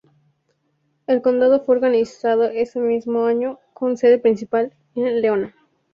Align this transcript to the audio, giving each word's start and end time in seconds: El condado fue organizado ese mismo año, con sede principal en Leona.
El 1.05 1.21
condado 1.21 1.63
fue 1.63 1.75
organizado 1.75 2.45
ese 2.45 2.79
mismo 2.79 3.25
año, 3.27 3.59
con 3.75 3.97
sede 3.97 4.17
principal 4.17 4.73
en 4.95 5.21
Leona. 5.21 5.53